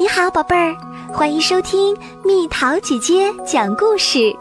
[0.00, 0.76] 你好，宝贝儿，
[1.12, 4.32] 欢迎收听蜜桃姐姐讲故事。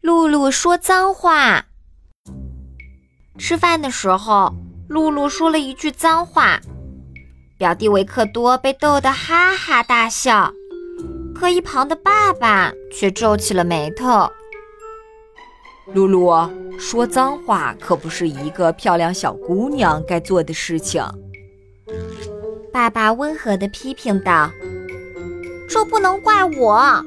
[0.00, 1.66] 露露说脏话。
[3.36, 4.50] 吃饭的时候，
[4.88, 6.58] 露露说了一句脏话，
[7.58, 10.50] 表弟维克多被逗得哈哈大笑，
[11.34, 14.26] 可一旁的爸爸却皱起了眉头。
[15.92, 16.48] 露露
[16.78, 21.04] 说脏话可不是一个漂亮小姑娘该做的事情。
[22.72, 24.50] 爸爸温和地批评道
[25.68, 27.04] ：“这不能怪我。”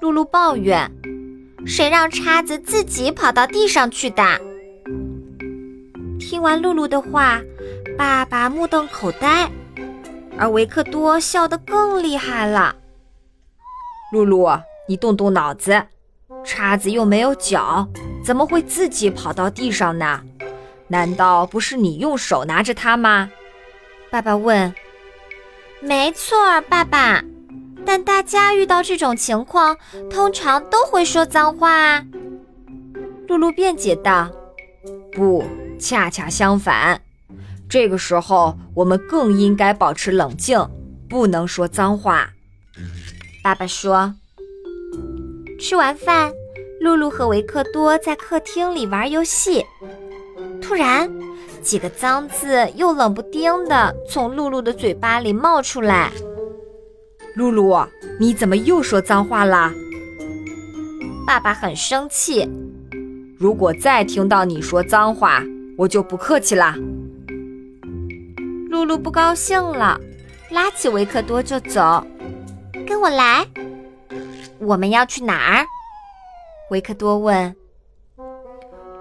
[0.00, 0.90] 露露抱怨
[1.66, 4.22] ：“谁让叉子自己跑到地上去的？”
[6.20, 7.40] 听完露露的话，
[7.96, 9.50] 爸爸目瞪口呆，
[10.38, 12.76] 而维克多笑得更厉害了。
[14.12, 14.48] 露露，
[14.88, 15.86] 你动动脑子，
[16.44, 17.88] 叉子又没有脚，
[18.24, 20.20] 怎么会自己跑到地上呢？
[20.88, 23.30] 难道不是你用手拿着它吗？
[24.10, 24.72] 爸爸问
[25.82, 26.36] ：“没错，
[26.68, 27.22] 爸爸，
[27.84, 29.76] 但大家遇到这种情况，
[30.10, 32.04] 通常都会说脏话。”
[33.28, 34.30] 露露辩解道
[35.12, 35.44] ：“不，
[35.78, 37.00] 恰恰相反，
[37.68, 40.58] 这个时候我们更应该保持冷静，
[41.08, 42.30] 不能说脏话。”
[43.42, 44.14] 爸爸说。
[45.58, 46.30] 吃完饭，
[46.80, 49.64] 露露和维克多在客厅里玩游戏，
[50.60, 51.10] 突然。
[51.66, 56.12] 几个脏字又冷不丁的从露露的嘴巴里冒出来。
[57.34, 57.84] 露露，
[58.20, 59.74] 你怎么又说脏话啦？
[61.26, 62.48] 爸爸很生气。
[63.36, 65.42] 如果再听到你说脏话，
[65.76, 66.76] 我就不客气啦。
[68.70, 70.00] 露露不高兴了，
[70.50, 72.06] 拉起维克多就走。
[72.86, 73.44] 跟我来。
[74.60, 75.66] 我们要去哪儿？
[76.70, 77.52] 维克多问。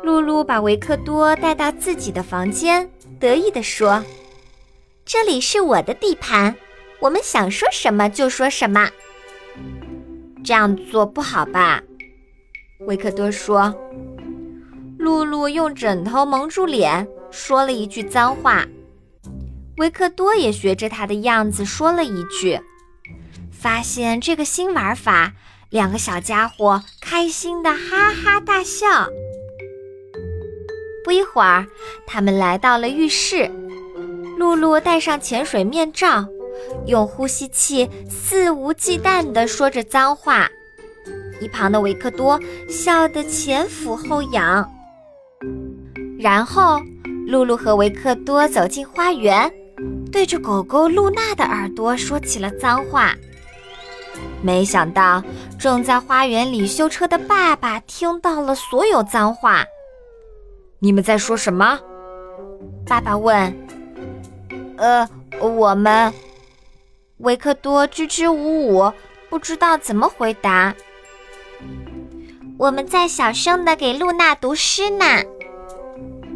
[0.05, 2.87] 露露把维克多带到自己的房间，
[3.19, 4.05] 得意地说
[5.03, 6.55] ：“这里是我的地盘，
[6.99, 8.87] 我们想说什么就说什么。”
[10.45, 11.81] 这样做不好吧？
[12.81, 13.73] 维克多说。
[14.99, 18.63] 露露用枕头蒙住脸，说了一句脏话。
[19.77, 22.59] 维克多也学着他的样子说了一句。
[23.51, 25.33] 发现这个新玩法，
[25.71, 29.09] 两个小家伙开心的哈哈大笑。
[31.05, 31.67] 不一会儿，
[32.07, 33.49] 他们来到了浴室。
[34.39, 36.25] 露露戴上潜水面罩，
[36.87, 40.49] 用呼吸器肆无忌惮地说着脏话。
[41.39, 44.67] 一旁的维克多笑得前俯后仰。
[46.17, 46.79] 然后，
[47.27, 49.49] 露露和维克多走进花园，
[50.11, 53.13] 对着狗狗露娜的耳朵说起了脏话。
[54.41, 55.23] 没想到，
[55.59, 59.63] 正在花园里修车的爸爸听到了所有脏话。
[60.85, 61.79] 你们在说什么？
[62.85, 63.51] 爸爸问。
[64.77, 65.09] 呃，
[65.41, 66.13] 我们，
[67.17, 68.93] 维克多支支吾吾，
[69.27, 70.75] 不知道怎么回答。
[72.59, 75.05] 我们在小声的给露娜读诗呢。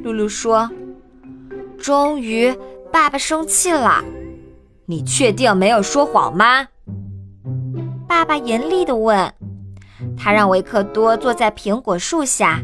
[0.04, 0.68] 露露说。
[1.78, 2.52] 终于，
[2.92, 4.04] 爸爸生气了。
[4.88, 6.68] 你确定没有说谎吗？
[8.08, 9.32] 爸爸严厉的问。
[10.18, 12.60] 他让维克多坐在苹果树下。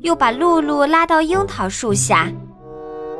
[0.00, 2.30] 又把露露拉到樱桃树下，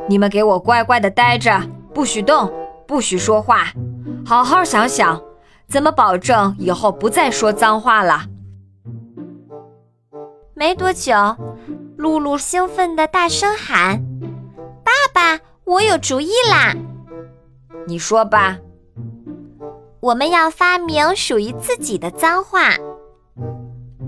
[0.08, 1.60] 你们给我乖乖的待着，
[1.92, 2.52] 不许动，
[2.86, 3.72] 不许说话，
[4.24, 5.20] 好好想想，
[5.68, 8.22] 怎么保证以后不再说脏话了。
[10.54, 11.14] 没多久，
[11.96, 14.02] 露露兴奋的大声喊
[14.84, 16.74] ：“爸爸，我有主意啦！”
[17.86, 18.58] 你说吧。
[20.00, 22.70] 我们要发明属于自己的脏话。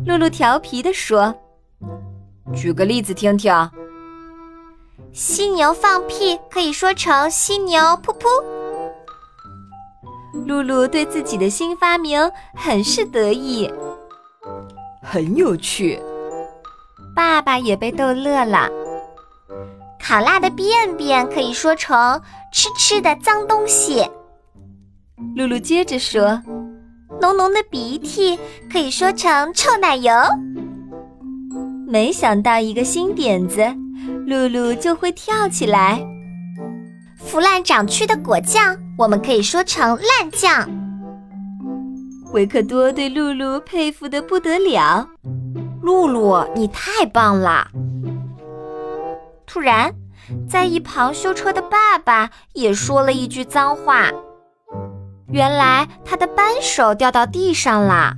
[0.06, 1.34] 露露调皮地说。
[2.55, 3.53] 举个例子听听。
[5.12, 8.27] 犀牛放屁可以说成犀牛噗噗。
[10.47, 13.71] 露露对自己的新发明很是得意，
[15.03, 16.00] 很有趣。
[17.15, 18.69] 爸爸也被逗乐了。
[20.03, 22.20] 烤辣的便便可以说成
[22.53, 24.08] 吃吃的脏东西。
[25.37, 26.41] 露露接着说，
[27.20, 28.38] 浓浓的鼻涕
[28.73, 30.12] 可以说成臭奶油。
[31.90, 33.66] 没想到一个新点子，
[34.25, 36.00] 露露就会跳起来。
[37.16, 40.70] 腐烂长蛆的果酱，我们可以说成烂酱。
[42.32, 45.08] 维克多对露露佩服的不得了，
[45.82, 47.66] 露露，你太棒了！
[49.44, 49.93] 突然，
[50.48, 54.08] 在一旁修车的爸爸也说了一句脏话，
[55.32, 58.14] 原来他的扳手掉到地上了。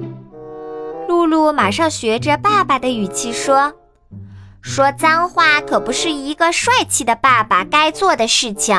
[1.09, 3.73] 露露马上学着爸爸的语气说
[4.63, 8.77] ：“说脏话可不是一个帅气的爸爸该做的事情。”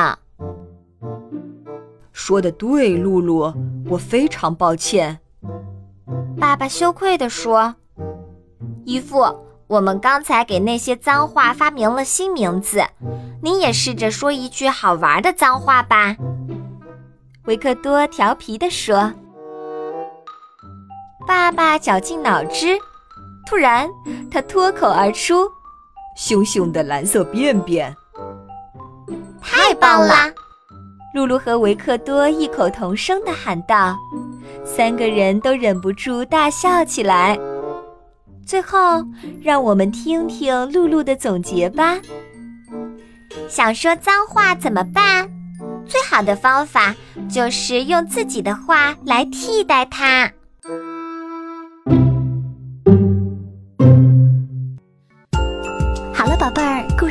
[2.12, 3.52] 说的对，露露，
[3.88, 5.18] 我非常抱歉。
[6.38, 7.74] 爸爸羞愧地说
[8.84, 9.24] ：“姨父，
[9.66, 12.84] 我们刚才给那些脏话发明了新名字，
[13.42, 16.16] 您也试着说一句好玩的脏话吧。”
[17.46, 19.12] 维克多调皮地说。
[21.26, 22.78] 爸爸绞尽脑汁，
[23.46, 23.88] 突然
[24.30, 25.48] 他脱口而出
[26.16, 27.94] ：“熊熊的蓝色便便。”
[29.40, 30.32] 太棒了！
[31.14, 33.96] 露露和维克多异口同声地喊道，
[34.64, 37.38] 三个人都忍不住大笑起来。
[38.44, 39.02] 最后，
[39.42, 41.98] 让我们听听露露的总结吧。
[43.48, 45.28] 想说脏话怎么办？
[45.86, 46.94] 最好的方法
[47.28, 50.30] 就是用自己的话来替代它。